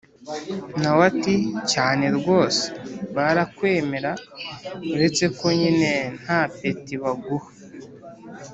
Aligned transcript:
nawe 0.81 1.01
ati: 1.11 1.35
cyane 1.71 2.05
rwose! 2.17 2.63
barakwemera 3.15 4.11
uretse 4.93 5.25
ko 5.37 5.45
nyine 5.59 5.91
nta 6.21 6.39
peti 6.57 6.93
baguha! 7.01 7.49